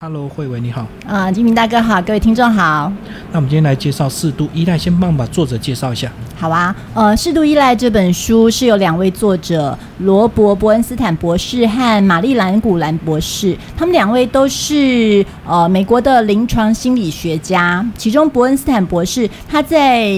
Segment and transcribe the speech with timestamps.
[0.00, 0.86] Hello，慧伟你好。
[1.08, 2.92] 啊，金明大哥好，各位听众好。
[3.32, 6.08] 那我们今天来介绍《适度依赖》，先帮我把作者介绍一下。
[6.36, 17.84] 好啊，呃，《适度依赖》这本书是由两位作者罗伯·伯恩斯坦博士和玛丽兰·古兰博士，他们两位都是呃美国的临床心理学家。
[17.96, 20.12] 其中伯恩斯坦博士他在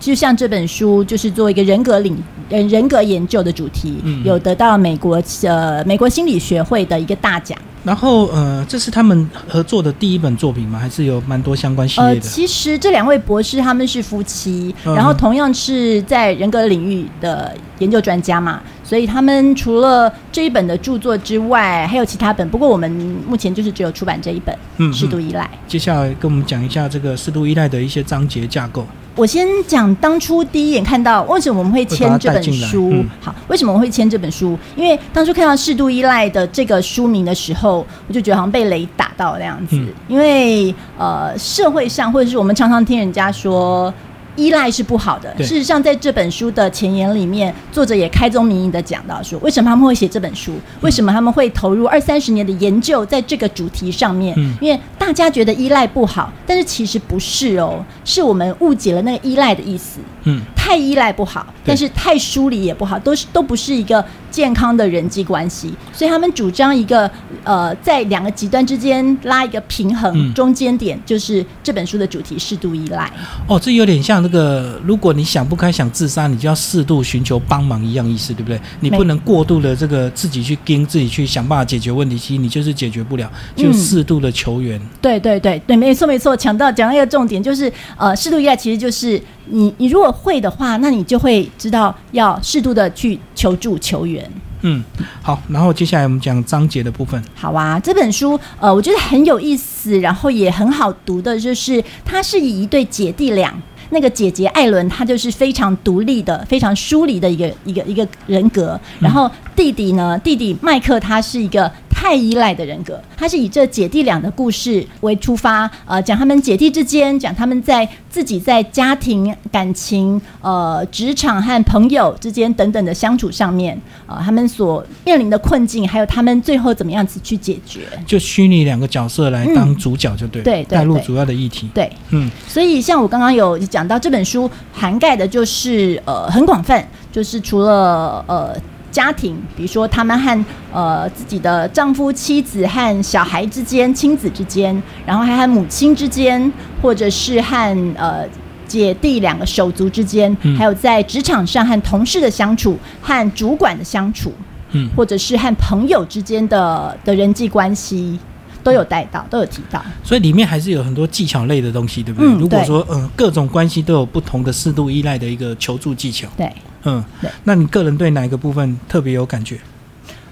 [0.00, 2.16] 就像这本书就是做一个人格领
[2.48, 7.58] 人人格研究的主题，有得到美国呃美国心理学会的一个大奖。
[7.86, 10.76] 然后，呃，这是他们合作的第一本作品吗？
[10.76, 12.20] 还是有蛮多相关系列的？
[12.20, 22.50] 其实这两位博士他们是夫妻，然后同样是在人格领域的研究专家嘛，所以他们除了这一本的著作之外，还有其他本。
[22.50, 22.90] 不过我们
[23.24, 24.52] 目前就是只有出版这一本
[24.92, 25.44] 《适度依赖》。
[25.70, 28.84] 接下来跟我们讲一下这个《适度依赖》的一些章节架构。
[29.16, 32.92] 我先讲当初第一眼看到为什么我们会签这本书。
[33.20, 34.56] 好，为什么我会签这本书？
[34.76, 39.76] 因为当初看到《适度依赖》的这个书名的时候，我就觉得好像被雷打到那样子。
[40.06, 43.92] 因为呃，社会上或者是我们常常听人家说。
[44.36, 45.34] 依赖是不好的。
[45.38, 50.54] 事实上，在这本书的前言里面，作者也开宗明义的讲到说，为什么他们会写这本书？
[50.82, 54.36] 为什么他们会投入二三十年的研究在这个主题上面？
[54.60, 60.00] 因为大家觉得依赖不好，但是其实不是哦，是我们误解了那个依赖的意思。
[60.24, 65.72] 嗯，太依赖不好，但是太疏离也不好，都是都不是一个健康的人际关系。
[65.92, 67.08] 所以他们主张一个
[67.44, 73.08] 呃，在两个极端之间拉一个平衡，中间点就是这本书的主题：适度依赖。
[73.46, 74.16] 哦，这有点像。
[74.20, 78.58] 那个，如果你想不开想自杀，你就要适度寻求帮忙一样意思，对不对？
[78.80, 84.80] 你不能过度的这个自己去跟自己去想办法解决问题，其实你就是解决不了，就适度的求援。
[85.02, 94.28] 对对对对，没错没错，讲到讲到一个重点，就是呃，适度依赖其实就是你你如果会的话，那你就会知道要适度的去求助求援。
[94.62, 94.82] 嗯，
[95.22, 97.22] 好，然后接下来我们讲章节的部分。
[97.34, 103.54] 好啊，这本书呃，我觉得很有意思，然后也很好读的，就是它是以一对姐弟俩。
[103.90, 108.80] 那个姐姐艾伦，她就是非常独立的、非常疏离的一个一个一个人格。
[108.98, 111.70] 然后弟弟呢，弟弟麦克他是一个。
[111.98, 127.86] 太依赖的人格，他是以这姐弟俩的故事为出发，呃，讲他们姐弟之间，讲他们在自己在家庭、感情、呃，职场和朋友之间等等的相处上面，呃，他们所面临的困境，还有他们最后怎么样子去解决。
[128.06, 131.70] 就虚拟两个角色来当主角就对，对，带入主要的议题。
[131.72, 138.54] 对，嗯，所以像我刚刚有讲到，这本书涵盖的就是呃很广泛，就是除了呃。
[138.96, 148.26] 家庭，比如说他们和呃自己的丈夫、妻子和小孩之间、亲子之间，然后还和母亲之间，或者是和呃
[148.66, 154.32] 姐弟两个手足之间，还有在职场上和同事的相处、和主管的相处，
[154.70, 158.18] 嗯，或者是和朋友之间的的人际关系。
[158.66, 162.28] 都有带到，都有提到，所以里面还是有很多技巧类的东西，对不对？
[162.32, 166.52] 如果说嗯，各种关系都有不同的适度依赖的一个求助技巧，对，
[166.86, 167.04] 嗯，
[167.44, 169.58] 那你个人对哪一个部分特别有感觉？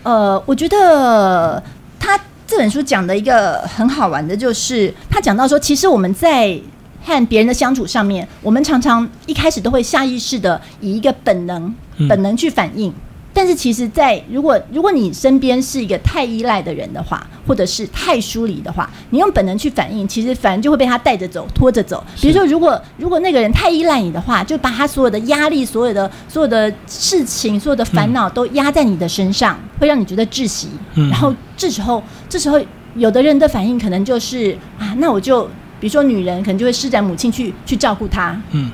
[0.05, 1.63] 呃，我觉得
[1.99, 6.59] 他这本书讲的一个很好玩的，就是他讲到说，其实我们在
[7.03, 11.75] 和别人的相处上面，我们常常一开始都会下意识的以一个本能、
[12.09, 12.93] 本能去反应。
[13.37, 22.03] 但是其实，在如果如果你身边是一个太依赖的人的话，或者是太疏离的话，你用本能去反应，其实反而就会被他带着走、拖着走。
[22.21, 30.69] 比如说，如果如果那个人太依赖你的话，就把他所有的压力、所有的所有的事情、所有的烦恼都压在你的身上，会让你觉得窒息。
[30.95, 32.61] 然后这时候，这时候
[32.95, 35.45] 有的人的反应可能就是啊，那我就
[35.81, 38.71] 比如说女人可能就会施展母亲去去照顾他，嗯，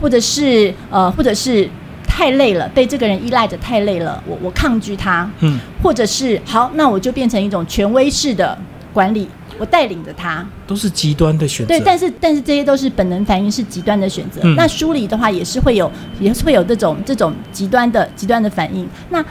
[0.00, 1.68] 或者是呃，或者是。
[2.16, 8.56] 太累了，被这个人依赖着太累了，我我抗拒他，嗯，或者是好，那我就变成一种权威式的
[8.90, 9.28] 管理，
[9.58, 11.68] 我带领着他，都是极端的选择。
[11.68, 14.40] 对，但是但是这些都是本能反应，是极端的选择。
[14.56, 18.88] 那梳理的话，也是会有，也是会有这种这种极端的极端的反应。
[19.10, 19.22] 那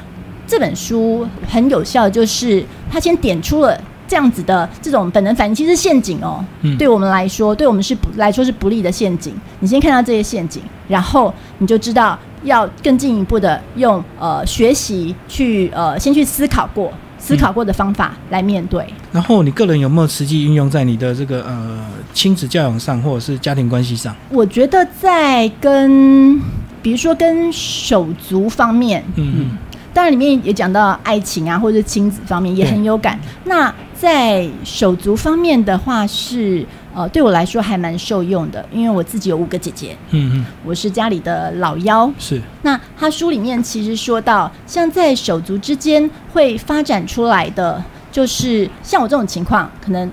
[0.46, 3.76] 这本书很有效，就是他先点出了。
[4.08, 6.46] 这样子的这种本能反应其实陷阱哦，
[6.78, 9.34] 对我们来说，对我们是不来说是不利的陷阱。
[9.62, 18.86] 你先看到这些陷阱，然后你就知道要更进一步的用呃学习去呃先去思考过思考过的方法来面对。
[19.12, 24.16] 然后你个人有没有实际运用在你的这个呃亲子教养上，或者是家庭关系上？
[24.30, 26.40] 我觉得在跟
[26.82, 29.58] 比如说跟手足方面，嗯嗯。
[29.92, 33.18] 当然，里面也讲到爱情啊，或者亲子方面也很有感。
[33.46, 36.66] 那在手足方面的话，是
[36.96, 42.10] 呃，对我来说还蛮受用的，因为我自己有五个姐姐，嗯嗯，我是家里的老幺。
[42.18, 42.42] 是。
[42.62, 47.84] 那他书里面其实说到，像在手足之间会发展出来的，
[48.14, 50.10] 就是像我这种情况，可能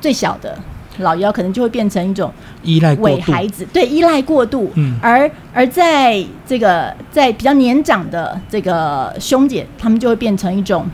[0.00, 0.58] 最小的
[1.00, 2.32] 老幺可能就会变成一种
[2.62, 4.72] 依赖伪孩子，对，依赖过度。
[4.76, 10.86] 嗯而而在这个在比较年长的这个兄姐，他们就会变成一种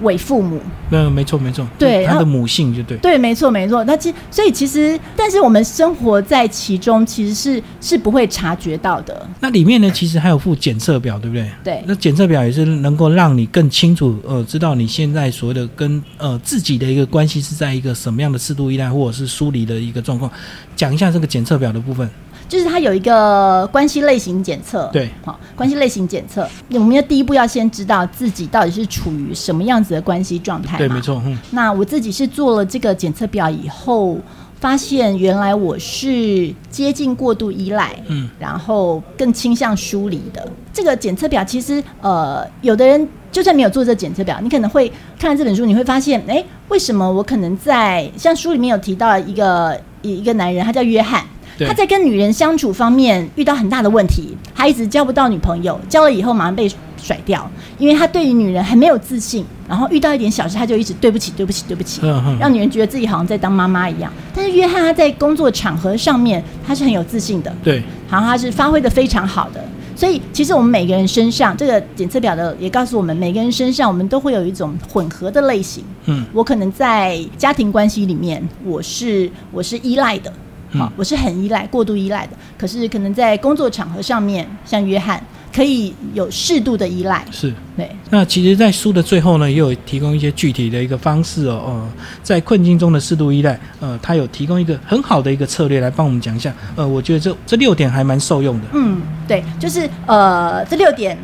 [0.00, 0.60] 伪父母。
[0.90, 3.84] 那没错没错，对他的母性就对，对，没错，没错。
[3.84, 9.28] 那其所以其实，但是我们生活在其中，其实是是不会察觉到的。
[9.40, 11.50] 那里面呢，其实还有附检测表，对不对？
[11.62, 20.30] 对那检测表也是能够让你更清楚，呃，知道你现在所谓的跟呃自己的一个关系是在一个什么样的适度依赖或者是疏离的一个状况。
[20.74, 22.08] 讲一下这个检测表的部分。
[22.48, 30.98] 就是它有一个关系类型检测，对，好，关系类型检测，我们要第一步要先知道自己到底是处于什么样子的关系状态，对，没。
[31.00, 34.18] 错，嗯，那我自己是做了这个检测表以后，
[34.58, 40.48] 发现原来我是接近过度依赖，嗯，然后更倾向疏离的。
[40.72, 51.22] 这个检测表其实，呃，有的人就算没有做这个检测表，你可能会看了这本书，你会发现，哎，为什么我可能在像书里面有提到一个一一个男人，他叫约翰。
[51.58, 62.00] 对他在跟女人相处方面遇到很大的问题，他一直交不到女朋友，交了以后马上被甩掉，因为他对于女人很没有自信，然后遇到一点小事他就一直对不起、对不起、对不起，
[62.38, 64.12] 让女人觉得自己好像在当妈妈一样。
[64.34, 69.62] 但是约翰他在工作场合上面他是很有自信的，对，好像他是发挥的非常好的。
[69.96, 75.82] 所以其实我们每个人身上，这个检测表的也告诉我们，每个人身上我们都会有一种混合的类型。
[76.06, 80.32] 嗯我可能在家庭关系里面，我是我是依赖的，
[80.70, 82.32] 好、嗯我是很依赖、过度依赖的。
[82.58, 85.22] 可是可能在工作场合上面，像约翰
[85.54, 87.52] 可以有适度的依赖，是。
[87.76, 91.88] 对，那其实，在书的最后呢，也有提供一些具体的一个方式哦，呃，
[92.22, 98.66] 在困境中的适度依赖，呃，他有提供一个很好的一个策略来帮我们讲一下，呃，我觉得这这六点还蛮受用的。
[98.72, 101.16] 嗯，对，就是呃这六点，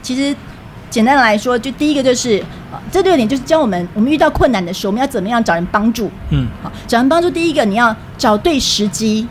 [0.00, 0.34] 其实
[0.90, 2.42] 简单来说，就第一个就是
[2.72, 6.10] 呃这六点就是教我们，我们遇到困难的时候，我们要怎么样找人帮助。
[6.30, 9.26] 嗯，好，找人帮助，第一个你要找对时机。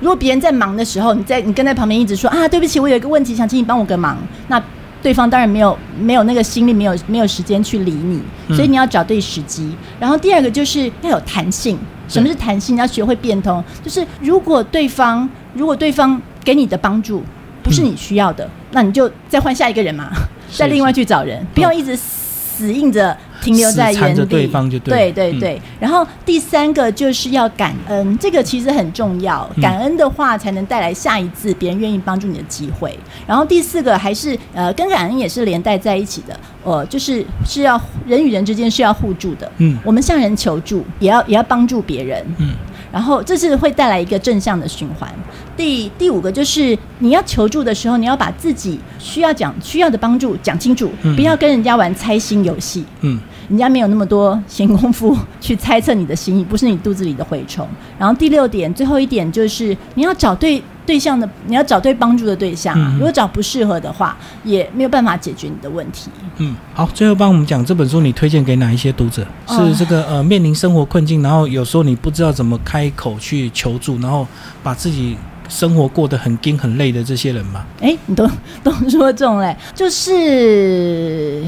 [0.00, 4.62] 如果别人在忙的时候，你在你跟在旁边一直说啊，对不起，我有一个问题想请你帮我个忙，那
[5.02, 9.74] 对方当然没有没有那个心力，没有没有时间去理你，嗯所以你要找对时机。
[10.00, 11.78] 然后第二个就是要有弹性。
[12.08, 12.74] 什么是弹性？
[12.74, 13.62] 你要学会变通。
[13.84, 17.22] 就是如果对方如果对方给你的帮助
[17.62, 20.20] 不是你需要的，那你就再换下一个人嘛，是
[20.52, 24.24] 再另外去找人，不要一直死硬着停留在原地。
[24.24, 25.62] 对方就对嗯对对对。
[25.78, 29.48] 然后第三个就是要感恩，这个其实很重要。
[29.54, 32.98] 嗯感恩的话，才能带来下一次别人愿意帮助你的机会。
[33.26, 36.38] 然后第四个还是呃，跟感恩也是连带在一起的。
[36.64, 39.50] 呃，就是是要人与人之间是要互助的。
[39.58, 42.26] 嗯我们向人求助，也要也要帮助别人。
[42.38, 42.50] 嗯
[42.92, 45.12] 然后这是会带来一个正向的循环。
[45.56, 52.84] 第第五个就是你要求助的时候，你要把自己需要讲需要的帮助讲清楚，嗯不要跟人家玩猜心游戏。
[53.00, 57.66] 嗯人家没有那么多闲工夫去猜测你的心意，不是你肚子里的蛔虫。
[57.98, 62.88] 然后第六点，最后一点就是你要找对对象的，你要找对帮助的对象啊。
[62.92, 66.10] 嗯如果找不适合的话，也没有办法解决你的问题。
[66.38, 69.26] 嗯，好，最后帮我们讲这本书，你推荐给哪一些读者？
[69.46, 74.26] 哦是这个呃面临生活困境，然后有时候你不知道怎么开口去求助，然后
[74.62, 75.14] 把自己
[75.50, 77.66] 生活过得很紧很累的这些人吗？
[77.82, 78.26] 哎，你都
[78.64, 81.44] 都说中嘞，就是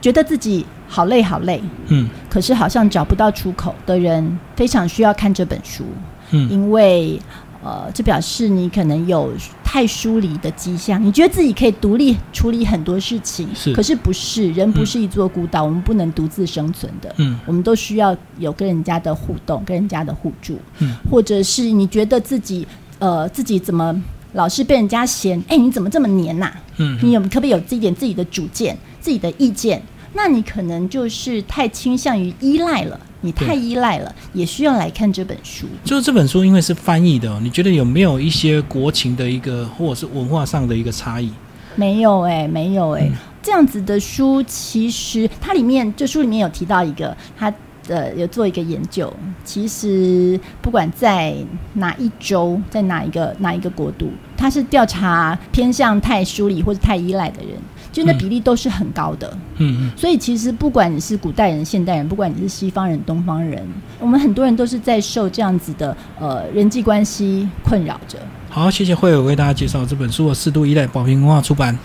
[0.00, 5.84] 觉得自己好累好累，嗯可是好像找不到出口的人，非常需要看这本书。
[6.30, 7.20] 嗯因为
[7.64, 9.32] 呃，这表示你可能有
[9.64, 17.38] 太疏离的迹象，你觉得自己可以独立处理很多事情，是可是不是人不是一座孤岛，我们不能独自生存的，嗯。
[17.46, 20.94] 我们都需要有跟人家的互动，跟人家的互助，嗯。
[21.10, 22.66] 或者是你觉得自己
[22.98, 23.98] 呃自己怎么
[24.34, 26.98] 老是被人家嫌，哎，你怎么这么黏呐、嗯？
[27.02, 29.82] 你有可不可以有自己点自己的主见、自己的意见？
[30.12, 35.66] 那你可能就是太倾向于依赖了，你太依赖了，也需要来看这本书。
[35.82, 41.32] 就是这本书因为是翻译的、哦，你觉得有没有一些国情的一个或者是文化上的一个差异？
[41.74, 47.52] 没有哎、没有哎、嗯这样子的书其实它里面这书里面有提到一个，它
[47.88, 49.12] 呃有做一个研究，
[49.44, 51.34] 其实不管在
[51.74, 57.56] 哪一周，在哪一个哪一个国度，他是调查偏向太疏离或者太依赖的人，
[57.92, 59.30] 就那嗯比例都是很高的。
[59.56, 63.62] 嗯嗯所以其实不管你是古代人、现代人，不管你是西方人、东方人，
[64.00, 68.18] 我们很多人都是在受这样子的呃人际关系困扰着。
[68.48, 71.76] 好，谢谢慧友为大家介绍这本书我《适度依赖》，宝瓶文化出版。